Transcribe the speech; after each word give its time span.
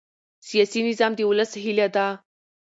سیاسي 0.47 0.79
نظام 0.89 1.11
د 1.15 1.19
ولس 1.29 1.51
هیله 1.63 1.87
ده 1.95 2.07